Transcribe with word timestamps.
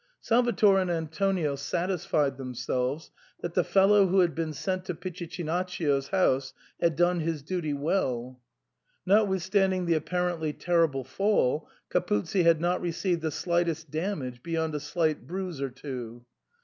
Salvator 0.19 0.79
and 0.79 0.89
Antonio 0.89 1.55
satisfied 1.55 2.35
themselves 2.35 3.11
that 3.41 3.53
the 3.53 3.63
fellow 3.63 4.07
who 4.07 4.21
had 4.21 4.33
been 4.33 4.51
sent 4.51 4.83
to 4.83 4.95
Pitichinaccio's 4.95 6.07
house 6.07 6.53
had 6.81 6.95
done 6.95 7.19
his 7.19 7.43
duty 7.43 7.71
well. 7.75 8.41
Notwithstanding 9.05 9.85
the 9.85 9.93
apparently 9.93 10.53
terrible 10.53 11.03
fall, 11.03 11.69
Capuzzi 11.91 12.41
had 12.41 12.59
not 12.59 12.81
received 12.81 13.21
the 13.21 13.29
slightest 13.29 13.91
damage 13.91 14.41
beyond 14.41 14.73
a 14.73 14.79
slight 14.79 15.27
bruise 15.27 15.61
or 15.61 15.69
two. 15.69 16.25